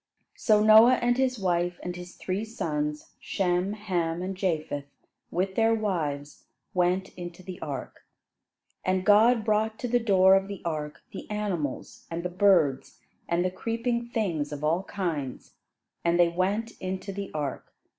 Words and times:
So 0.35 0.63
Noah 0.63 0.95
and 0.95 1.15
his 1.15 1.37
wife, 1.37 1.79
and 1.83 1.95
his 1.95 2.15
three 2.15 2.43
sons, 2.43 3.11
Shem, 3.19 3.73
Ham 3.73 4.23
and 4.23 4.35
Japheth, 4.35 4.85
with 5.29 5.53
their 5.53 5.75
wives, 5.75 6.45
went 6.73 7.09
into 7.09 7.43
the 7.43 7.61
ark. 7.61 8.03
And 8.83 9.05
God 9.05 9.45
brought 9.45 9.77
to 9.77 9.87
the 9.87 9.99
door 9.99 10.33
of 10.33 10.47
the 10.47 10.63
ark 10.65 11.03
the 11.11 11.29
animals, 11.29 12.07
and 12.09 12.23
the 12.23 12.29
birds, 12.29 12.97
and 13.29 13.45
the 13.45 13.51
creeping 13.51 14.09
things 14.09 14.51
of 14.51 14.63
all 14.63 14.81
kinds; 14.85 15.53
and 16.03 16.19
they 16.19 16.29
went 16.29 16.71
into 16.81 17.11
the 17.13 17.29
ark. 17.35 17.71